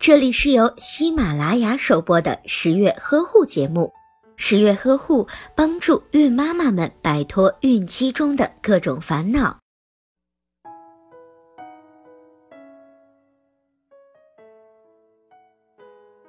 [0.00, 3.92] 这里是由喜马拉雅首播的十月呵护节目。
[4.34, 9.58] 十月呵护帮助孕妈妈们摆脱孕期中的各种烦恼。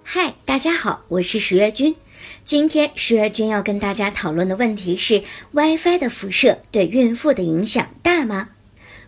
[0.04, 1.96] 嗨，大家好，我是十月君。
[2.44, 8.50] 今天十月君要跟大家讨论的问题是：WiFi 的辐射对孕妇的影响大吗？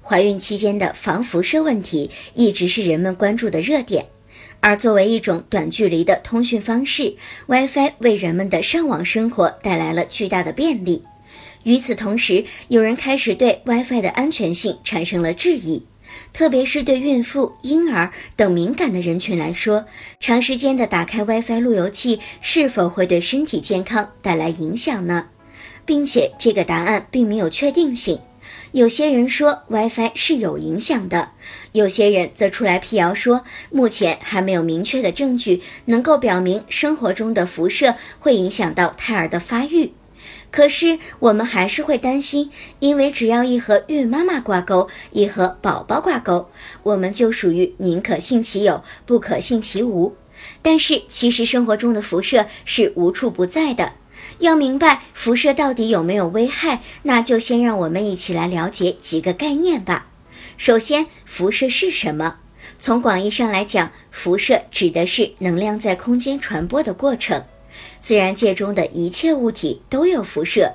[0.01, 4.07] 怀孕期间的防辐射问题一直是人们关注的热点。
[4.63, 7.13] 而作为一种短距离的通讯方式
[7.47, 11.03] ，WiFi 为人们的上网生活带来了巨大的便利。
[11.63, 15.83] 与此同时，有人开始对 WiFi 的安全性产生了质疑，
[16.31, 19.83] 特别是对孕妇、婴儿等敏感的人群来说，
[20.21, 25.25] 长时间的打开 WiFi 路由器是否会对身体健康带来影响呢？
[25.85, 28.17] 并且，这个答案并没有确定性。
[28.73, 31.29] 有些人说 WiFi 是有影响的，
[31.73, 39.93] 有些人则出来辟谣说，目前还没有明确的证据能够表明生活中的辐射会影响到胎儿的发育。
[40.49, 46.49] 可是我们还是会担心，因为只要一和孕妈妈挂钩，一和宝宝挂钩，
[46.81, 50.15] 我们就属于宁可信其有，不可信其无。
[50.63, 53.93] 但是其实生活中的辐射是无处不在的。
[54.39, 60.07] 要明白辐射到底有没有危害，那就先让我们一起来了解几个概念吧。
[60.57, 62.35] 首先，辐射是什么？
[62.79, 67.43] 从广义上来讲，辐射指的是能量在空间传播的过程。
[67.99, 70.73] 自然界中的一切物体都有辐射，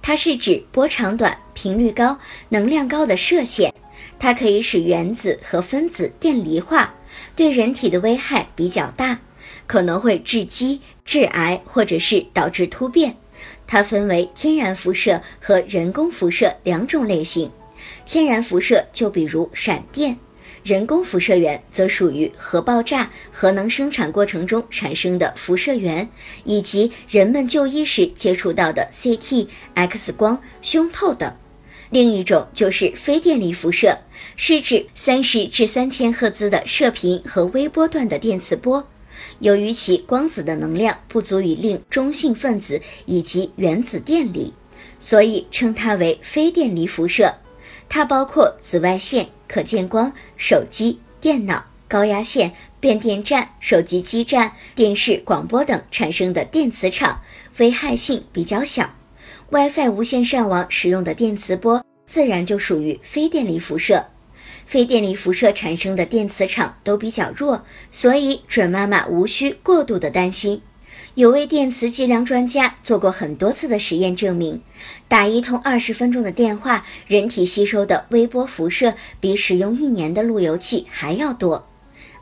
[0.00, 3.72] 它是指波长短、频率高、能量高的射线。
[4.18, 6.94] 它可以使原子和分子电离化，
[7.36, 9.18] 对人体的危害比较大。
[9.66, 13.16] 可能会致畸、致癌，或者是导致突变。
[13.66, 17.50] 它分为天然辐射和人工辐射两种类型。
[18.04, 20.18] 天然辐射就比如闪电，
[20.64, 26.08] 人工辐射源则属于核爆炸、核能生产过程中产生的辐射源，
[26.44, 31.32] 以及人们就医时接触到的 CT、X 光、胸透等。
[31.90, 33.96] 另一种就是非电离辐射，
[34.36, 38.86] 是指三十至三千赫兹的射频和微波段的电磁波。
[39.40, 44.52] 由于其光子的能量不足以令中性分子以及原子电离，
[44.98, 47.34] 所以称它为非电离辐射。
[47.88, 57.20] 它包括紫外线、可见光、手机、电脑、高压线、变电站、手机基站、电视、广播等产生的电磁场，
[57.56, 58.90] 危害性比较小。
[59.50, 64.04] WiFi 无线上网使用的电磁波自然就属于非电离辐射。
[64.68, 70.60] 非电离辐射产生的电磁场都比较弱，所以准妈妈无需过度的担心。
[71.14, 74.60] 有位电磁计量专家做过很多次的实验，证明
[75.08, 81.66] 打一通二十分钟的电话，人体吸收的微波辐射比使用一年的路由器还要多。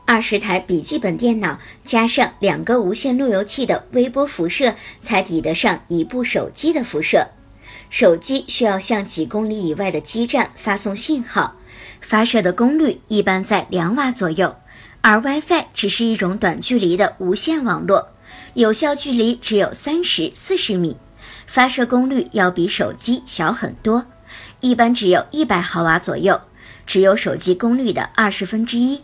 [0.05, 7.27] 二十台笔记本电脑加上两个无线路由器的微波辐射，才抵得上一部手机的辐射。
[7.89, 11.56] 手机需要向几公里以外的基站发送信号。
[12.01, 14.55] 发射的功率一般在两瓦左右，
[15.01, 18.09] 而 WiFi 只是一种短距离的无线网络，
[18.53, 20.97] 有效距离只有三十四十米，
[21.45, 24.05] 发射功率要比手机小很多，
[24.59, 26.41] 一般只有一百毫瓦左右，
[26.85, 29.01] 只有手机功率的二十分之一。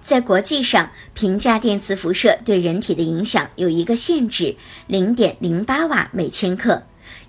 [0.00, 4.56] 在国际上，评价电磁辐射对人体的影响有一个限制，
[4.86, 6.82] 零点零八瓦每千克。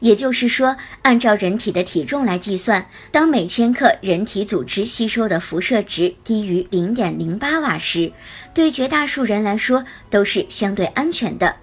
[0.04, 8.12] 也就是说，按照人体的体重来计算，当每千克人体组织吸收的辐射值低于零点零八瓦时，
[8.54, 11.56] 对绝大数人来说都是相对安全的；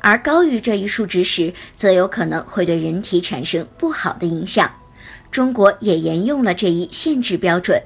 [0.00, 4.70] 而高于这一数值时，则有可能会对人体产生不好的影响。
[5.30, 7.80] 中国也沿用了这一限制标准。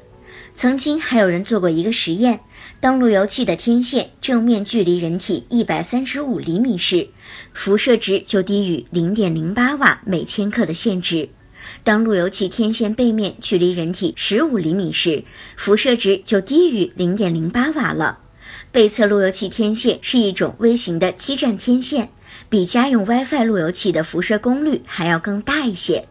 [0.55, 2.41] 曾经还有人做过一个实验。
[2.79, 7.09] 当路由器的天线正面距离人体一百三十五厘米时，
[7.53, 11.29] 辐射值就低于零点零八瓦每千克的限值；
[11.85, 15.25] 当路由器天线背面距离人体十五厘米时，
[15.57, 18.21] 辐射值就低于零点零八瓦了。
[18.73, 22.11] 背侧路由器天线是一种微型的基站天线，
[22.49, 26.07] 比家用 WiFi 路由器的辐射功率还要更大一些。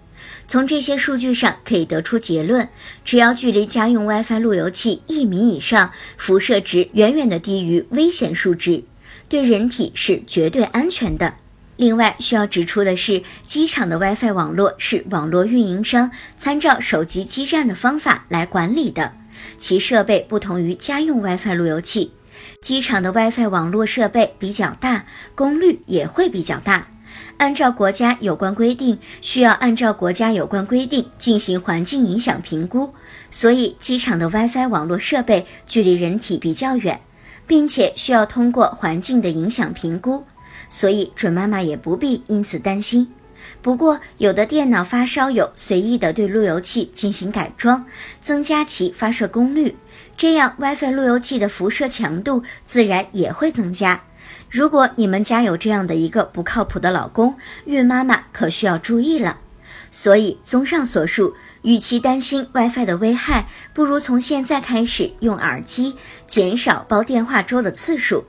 [0.49, 2.67] 从这些数据上可以得出结论：
[3.05, 8.83] 只要距离家用 WiFi 路由器一米以上，辐射值远远的低于危险数值，
[9.29, 11.35] 对人体是绝对安全的。
[11.77, 19.13] 另外需要指出的是，机场的 WiFi 网络是网络运营商参照手机基站的方法来管理的，
[19.55, 22.11] 其设备不同于家用 WiFi 路由器。
[22.59, 25.05] 机场的 WiFi 网络设备比较大，
[25.35, 26.87] 功率也会比较大。
[27.39, 32.93] 按照国家有关规定，需要按照国家有关规定进行环境影响评估，
[33.31, 36.99] 所以机场的 WiFi 网络设备距离人体比较远，
[37.47, 40.25] 并且需要通过环境的影响评估，
[40.69, 43.09] 所以准妈妈也不必因此担心。
[43.61, 47.85] 不过，有的电脑发烧友随意的对路由器进行改装，
[48.21, 49.77] 增加其发射功率，
[50.17, 54.01] 这样 WiFi 路由器的辐射强度自然也会增加。
[54.49, 57.35] 如果你们家有这样的一个不靠谱的老公，
[57.65, 59.39] 孕妈妈可需要注意了。
[59.91, 61.33] 所以，综上所述，
[61.63, 65.95] 与其担心 WiFi 的危害，不如从现在开始用耳机，
[66.27, 68.25] 减少煲电话粥的次数。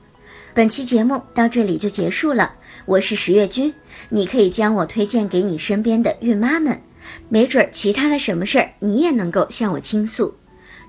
[0.53, 2.53] 本期节目到这里就结束了，
[2.85, 3.73] 我是十月君，
[4.09, 6.81] 你可以将我推荐给你身边的孕妈们，
[7.29, 10.35] 没准其他的什么事儿你也能够向我倾诉。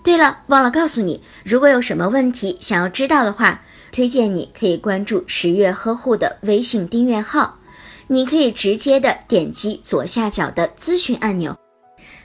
[0.02, 3.62] 对了，忘了告诉你，如果有什么问题想要知道的话，
[3.92, 7.60] 推荐你可以关注十月呵护的微信订阅号。
[8.08, 11.56] 你可以直接的点击左下角的咨询按钮。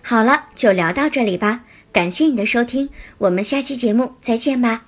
[0.01, 4.86] 好了，就聊到这里吧，感谢你的收听，我们下期节目再见吧。